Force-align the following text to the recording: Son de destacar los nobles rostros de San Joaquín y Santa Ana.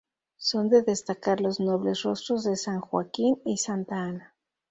Son 0.39 0.67
de 0.67 0.81
destacar 0.81 1.39
los 1.41 1.59
nobles 1.59 2.01
rostros 2.01 2.43
de 2.43 2.55
San 2.55 2.79
Joaquín 2.81 3.39
y 3.45 3.57
Santa 3.57 3.97
Ana. 4.05 4.33